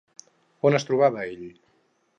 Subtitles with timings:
[0.69, 1.47] On es trobava ell?